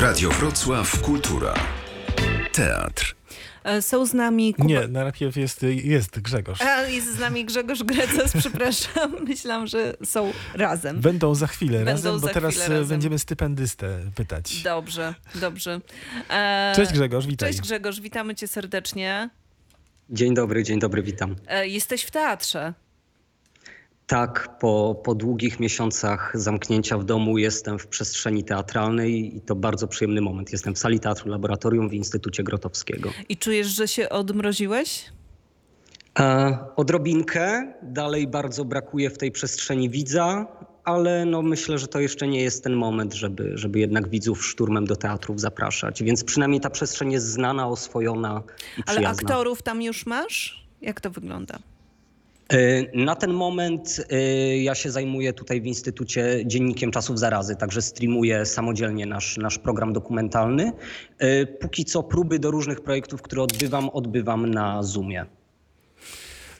[0.00, 1.54] Radio Wrocław Kultura.
[2.52, 3.14] Teatr.
[3.64, 4.68] E, Są z nami Kuba...
[4.68, 6.62] Nie, najpierw jest, jest Grzegorz.
[6.62, 9.16] A, jest z nami Grzegorz Grecas, przepraszam.
[9.28, 11.00] Myślałam, że są razem.
[11.00, 12.88] Będą za chwilę Będą razem, bo za teraz chwilę e, razem.
[12.88, 14.62] będziemy stypendystę pytać.
[14.62, 15.80] Dobrze, dobrze.
[16.30, 17.48] E, Cześć Grzegorz, witaj.
[17.48, 19.30] Cześć Grzegorz, witamy cię serdecznie.
[20.10, 21.36] Dzień dobry, dzień dobry, witam.
[21.46, 22.74] E, Jesteś w teatrze.
[24.06, 29.88] Tak, po, po długich miesiącach zamknięcia w domu jestem w przestrzeni teatralnej i to bardzo
[29.88, 30.52] przyjemny moment.
[30.52, 33.10] Jestem w sali teatru laboratorium w Instytucie Grotowskiego.
[33.28, 35.04] I czujesz, że się odmroziłeś?
[36.18, 40.46] E, odrobinkę, dalej bardzo brakuje w tej przestrzeni widza,
[40.84, 44.84] ale no myślę, że to jeszcze nie jest ten moment, żeby, żeby jednak widzów szturmem
[44.86, 46.02] do teatrów zapraszać.
[46.02, 48.42] Więc przynajmniej ta przestrzeń jest znana, oswojona
[48.78, 49.10] i Ale przyjazna.
[49.28, 50.66] aktorów tam już masz?
[50.80, 51.58] Jak to wygląda?
[52.52, 52.56] E,
[53.04, 54.18] Na ten moment e,
[54.58, 59.92] ja się zajmuję tutaj w Instytucie Dziennikiem Czasów Zarazy, także streamuję samodzielnie nasz, nasz program
[59.92, 60.72] dokumentalny.
[61.18, 65.26] E, Póki co próby do różnych projektów, które odbywam, odbywam na Zoomie.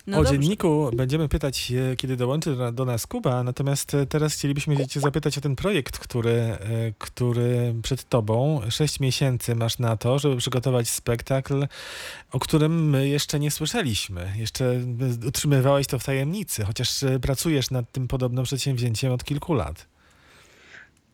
[0.06, 0.38] No o dobrze.
[0.38, 5.38] dzienniku będziemy pytać, e, kiedy dołączy do, nas Kuba, natomiast e, teraz chcielibyśmy cię zapytać
[5.38, 6.58] o ten projekt, który, e,
[6.98, 11.66] który przed tobą, sześć miesięcy masz na to, żeby przygotować spektakl,
[12.32, 14.32] o którym my jeszcze nie słyszeliśmy.
[14.36, 14.80] Jeszcze
[15.26, 19.91] utrzymywałeś to w tajemnicy, chociaż pracujesz nad tym podobnym przedsięwzięciem od kilku lat.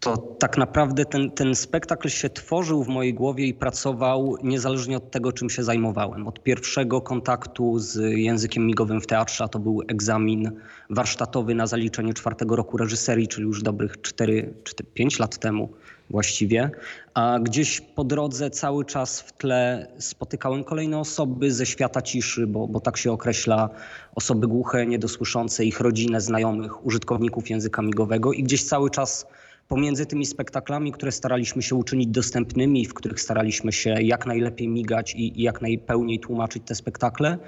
[0.01, 5.11] To tak naprawdę ten, ten spektakl się tworzył w mojej głowie i pracował niezależnie od
[5.11, 6.29] tego, czym się zajmowałem.
[6.29, 10.51] Od pierwszego kontaktu z językiem migowym w teatrze, a to był egzamin
[10.91, 15.69] warsztatowy na zaliczenie czwartego roku reżyserii, czyli już dobrych 4, 4 5 lat temu
[16.11, 16.71] właściwie.
[17.15, 22.69] A gdzieś po drodze cały czas w tle spotykałem kolejne osoby ze świata ciszy, bo,
[22.69, 23.69] bo tak się określa
[24.15, 29.27] osoby głuche, niedosłyszące, ich rodzinę, znajomych, użytkowników języka migowego i gdzieś cały czas
[29.69, 35.15] pomiędzy tymi spektaklami, które staraliśmy się uczynić dostępnymi, w których staraliśmy się jak najlepiej migać
[35.15, 37.39] i, i jak najpełniej tłumaczyć te spektakle,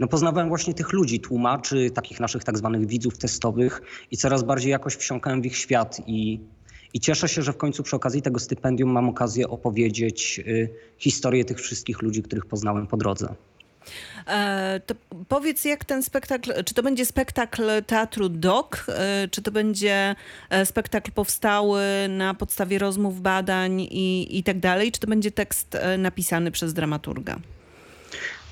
[0.00, 4.70] no poznawałem właśnie tych ludzi, tłumaczy, takich naszych tak zwanych widzów testowych i coraz bardziej
[4.70, 6.40] jakoś wsiąkałem w ich świat i,
[6.94, 10.68] i cieszę się, że w końcu przy okazji tego stypendium mam okazję opowiedzieć y,
[10.98, 13.34] historię tych wszystkich ludzi, których poznałem po drodze.
[14.26, 14.94] E, to
[15.28, 20.14] powiedz, jak ten spektakl, czy to będzie spektakl teatru DOK, e, czy to będzie
[20.50, 25.76] e, spektakl powstały na podstawie rozmów, badań i, i tak dalej, czy to będzie tekst
[25.98, 27.38] napisany przez dramaturga?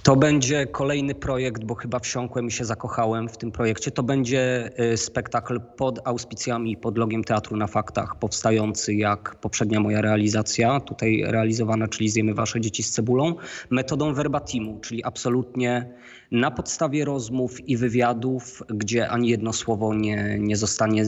[0.03, 3.91] To będzie kolejny projekt, bo chyba wsiąkłem i się zakochałem w tym projekcie.
[3.91, 10.01] To będzie y, spektakl pod auspicjami, pod logiem Teatru na Faktach, powstający jak poprzednia moja
[10.01, 13.35] realizacja, tutaj realizowana, czyli Zjemy Wasze Dzieci z Cebulą,
[13.71, 15.95] metodą verbatimu, czyli absolutnie
[16.31, 21.05] na podstawie rozmów i wywiadów, gdzie ani jedno słowo nie, nie zostanie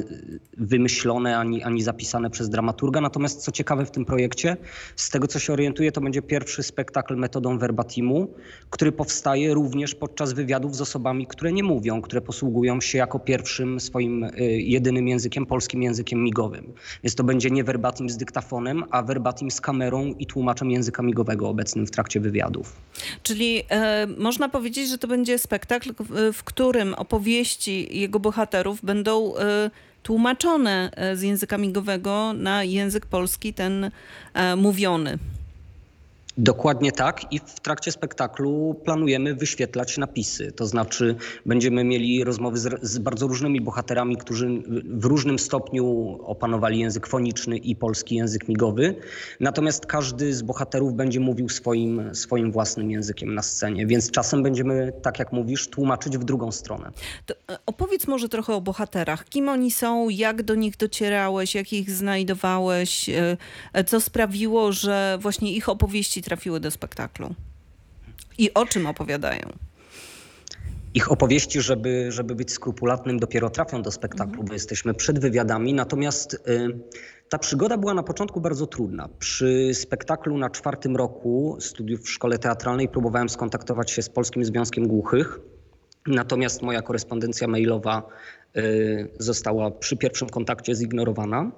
[0.57, 3.01] wymyślone, ani, ani zapisane przez dramaturga.
[3.01, 4.57] Natomiast co ciekawe w tym projekcie,
[4.97, 8.35] z tego co się orientuję, to będzie pierwszy spektakl metodą verbatimu,
[8.71, 13.81] który powstaje również podczas wywiadów z osobami, które nie mówią, które posługują się jako pierwszym
[13.81, 16.73] swoim y, jedynym językiem, polskim językiem migowym.
[17.03, 21.49] Więc to będzie nie verbatim z dyktafonem, a verbatim z kamerą i tłumaczem języka migowego
[21.49, 22.77] obecnym w trakcie wywiadów.
[23.23, 25.95] Czyli e, można powiedzieć, że to będzie spektakl,
[26.33, 29.71] w, którym opowieści jego bohaterów będą e,
[30.03, 33.91] tłumaczone e, z języka migowego na język polski, ten
[34.35, 35.19] e, mówiony.
[36.37, 40.53] Dokładnie tak i w trakcie spektaklu planujemy wyświetlać napisy.
[40.53, 41.17] To znaczy
[41.47, 47.57] będziemy mieli rozmowy z, z bardzo różnymi bohaterami, którzy w różnym stopniu opanowali język foniczny
[47.57, 48.95] i polski język migowy.
[49.41, 54.93] Natomiast każdy z bohaterów będzie mówił swoim, swoim własnym językiem na scenie, więc czasem będziemy,
[55.03, 56.91] tak jak mówisz, tłumaczyć w drugą stronę.
[57.27, 59.25] To e, opowiedz może trochę o bohaterach.
[59.25, 63.37] Kim oni są, jak do nich docierałeś, jak ich znajdowałeś, e,
[63.73, 67.35] e, co sprawiło, że właśnie ich opowieści trafiły do spektaklu?
[68.39, 69.53] I o czym opowiadają?
[70.95, 75.75] Ich opowieści, żeby, żeby być skrupulatnym, dopiero trafią do spektaklu, bo jesteśmy przed wywiadami.
[75.75, 76.39] Natomiast y,
[77.29, 79.09] ta przygoda była na początku bardzo trudna.
[79.19, 84.89] Przy spektaklu na czwartym roku studiów w szkole teatralnej próbowałem skontaktować się z Polskim Związkiem
[84.89, 85.41] Głuchych.
[86.07, 88.09] Natomiast moja korespondencja mailowa
[88.57, 91.51] y, została przy pierwszym kontakcie zignorowana.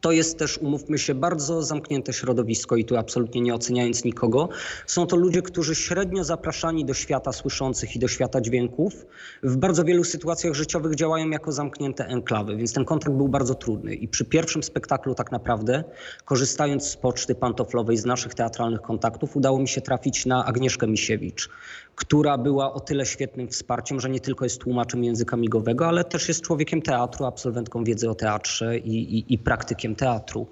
[0.00, 4.48] To jest też, umówmy się, bardzo zamknięte środowisko i tu absolutnie nie oceniając nikogo.
[4.86, 9.06] Są to ludzie, którzy średnio zapraszani do świata słyszących i do świata dźwięków,
[9.42, 13.94] w bardzo wielu sytuacjach życiowych działają jako zamknięte enklawy, więc ten kontakt był bardzo trudny.
[13.94, 15.84] I przy pierwszym spektaklu tak naprawdę,
[16.24, 21.48] korzystając z poczty pantoflowej, z naszych teatralnych kontaktów, udało mi się trafić na Agnieszkę Misiewicz,
[21.94, 26.28] która była o tyle świetnym wsparciem, że nie tylko jest tłumaczem języka migowego, ale też
[26.28, 29.38] jest człowiekiem teatru, absolwentką wiedzy o teatrze i, i, i
[29.82, 30.46] praktykiem teatru.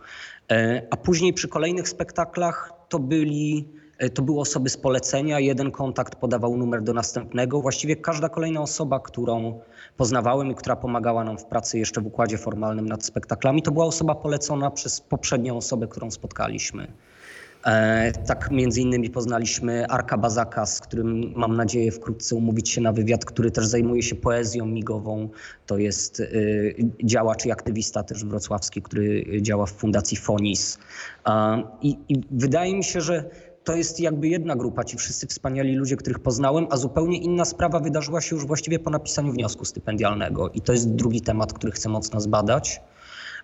[0.50, 3.68] E, A później przy kolejnych spektaklach to byli
[3.98, 7.60] e, to były osoby z polecenia, jeden kontakt podawał numer do następnego.
[7.60, 9.60] Właściwie każda kolejna osoba, którą
[9.96, 13.86] poznawałem i która pomagała nam w pracy jeszcze w układzie formalnym nad spektaklami, to była
[13.86, 16.92] osoba polecona przez poprzednią osobę, którą spotkaliśmy.
[17.66, 22.92] E, tak między innymi poznaliśmy Arka Bazaka, z którym mam nadzieję wkrótce umówić się na
[22.92, 25.28] wywiad, który też zajmuje się poezją migową.
[25.66, 26.74] To jest y,
[27.04, 30.78] działacz i aktywista też wrocławski, który działa w Fundacji Fonis.
[31.26, 33.30] E, I, I wydaje mi się, że
[33.64, 37.80] to jest jakby jedna grupa, ci wszyscy wspaniali ludzie, których poznałem, a zupełnie inna sprawa
[37.80, 40.50] wydarzyła się już właściwie po napisaniu wniosku stypendialnego.
[40.50, 42.80] I to jest drugi temat, który chcę mocno zbadać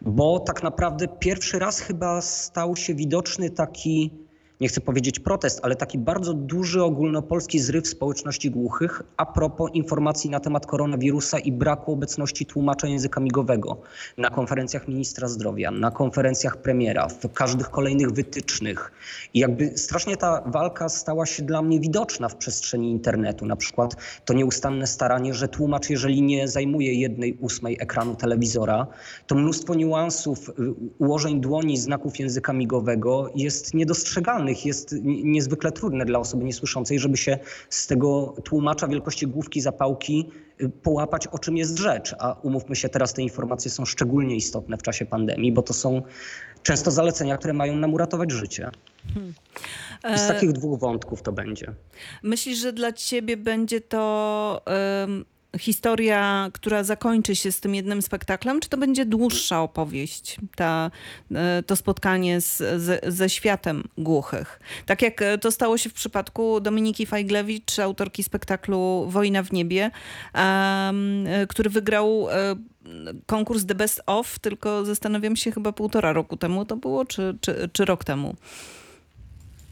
[0.00, 4.25] bo tak naprawdę pierwszy raz chyba stał się widoczny taki,
[4.60, 10.30] nie chcę powiedzieć protest, ale taki bardzo duży ogólnopolski zryw społeczności głuchych a propos informacji
[10.30, 13.80] na temat koronawirusa i braku obecności tłumacza języka migowego
[14.18, 18.92] na konferencjach ministra zdrowia, na konferencjach premiera, w każdych kolejnych wytycznych.
[19.34, 23.46] I jakby strasznie ta walka stała się dla mnie widoczna w przestrzeni internetu.
[23.46, 28.86] Na przykład to nieustanne staranie, że tłumacz, jeżeli nie zajmuje jednej ósmej ekranu telewizora,
[29.26, 30.52] to mnóstwo niuansów, y,
[30.98, 33.74] ułożeń dłoni, znaków języka migowego jest
[34.46, 34.94] niedostrzegalnych, jest
[35.24, 37.38] niezwykle trudne dla osoby niesłyszącej, żeby się
[37.70, 42.14] z tego tłumacza wielkości główki zapałki y, połapać, o czym jest rzecz.
[42.18, 46.02] A umówmy się, teraz te informacje są szczególnie istotne w czasie pandemii, bo to są
[46.62, 48.70] często zalecenia, które mają nam uratować życie.
[50.02, 51.74] Z E, takich dwóch wątków to będzie.
[52.22, 54.62] Myślisz, że dla ciebie będzie to
[55.58, 60.90] historia, która zakończy się z tym jednym spektaklem, czy to będzie dłuższa opowieść, ta,
[61.34, 64.60] e, to spotkanie z, z, ze światem głuchych?
[64.86, 69.90] Tak jak e, to stało się w przypadku Dominiki Fajglewicz, autorki spektaklu Wojna w niebie,
[70.34, 70.92] e,
[71.48, 72.26] który wygrał
[73.26, 77.70] konkurs The Best Of, tylko zastanawiam się chyba półtora roku temu to było, czy, czy,
[77.72, 78.36] czy rok temu?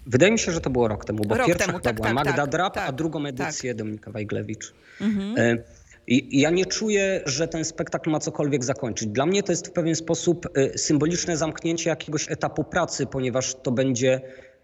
[0.06, 2.14] Wydaje mi się, że to było rok temu, bo Rok pierwsza temu, tak, była tak,
[2.14, 4.74] Magda tak, Drap, a tak, drugą edycję Dominika Wajglewicz.
[5.00, 5.34] Mhm.
[5.38, 5.62] E,
[6.06, 9.08] I ja nie czuję, że ten spektakl ma cokolwiek zakończyć.
[9.08, 13.72] Dla mnie to jest w pewien sposób e, symboliczne zamknięcie jakiegoś etapu pracy, ponieważ to
[13.72, 14.20] będzie,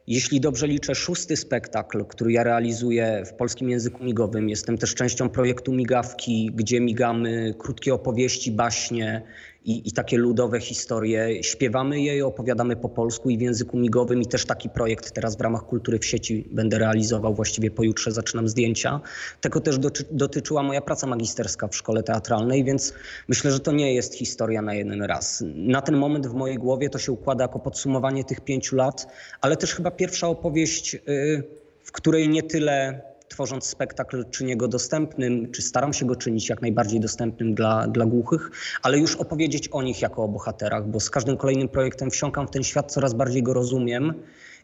[0.06, 4.48] jeśli dobrze liczę, szósty spektakl, który ja realizuję w polskim języku migowym.
[4.48, 9.22] Jestem też częścią projektu Migawki, gdzie migamy krótkie opowieści, baśnie
[9.64, 11.42] i, i takie ludowe historie.
[11.42, 15.36] Śpiewamy je i opowiadamy po polsku i w języku migowym i też taki projekt teraz
[15.36, 17.34] w ramach Kultury w sieci będę realizował.
[17.34, 19.00] Właściwie pojutrze zaczynam zdjęcia.
[19.40, 22.94] Tego też doty- dotyczyła moja praca magisterska w szkole teatralnej, więc
[23.28, 25.44] myślę, że to nie jest historia na jeden raz.
[25.54, 29.06] Na ten moment w mojej głowie to się układa jako podsumowanie tych pięciu lat,
[29.40, 31.42] ale też chyba pierwsza opowieść, y,
[31.84, 33.00] w której nie tyle
[33.40, 38.06] tworząc spektakl, czynię go dostępnym, czy staram się go czynić jak najbardziej dostępnym dla, dla
[38.06, 38.50] głuchych,
[38.82, 42.50] ale już opowiedzieć o nich jako o bohaterach, bo z każdym kolejnym projektem wsiąkam w
[42.50, 44.14] ten świat, coraz bardziej go rozumiem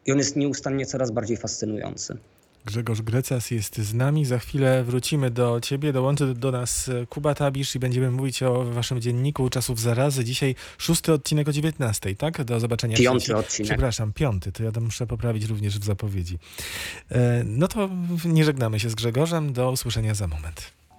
[0.05, 2.17] i on jest nieustannie coraz bardziej fascynujący.
[2.67, 4.25] Grzegorz Grecas jest z nami.
[4.25, 5.93] Za chwilę wrócimy do ciebie.
[5.93, 10.25] Dołączy do nas e, Kuba Tabisz i będziemy mówić o waszym dzienniku czasów zarazy.
[10.25, 12.43] Dzisiaj szósty odcinek o 19, tak?
[12.43, 13.71] Do zobaczenia Piąty odcinek.
[13.71, 14.51] Przepraszam, piąty.
[14.51, 16.39] To ja to muszę poprawić również w zapowiedzi.
[17.11, 17.89] E, No to
[18.25, 19.53] nie żegnamy się z Grzegorzem.
[19.53, 20.76] Do usłyszenia za moment.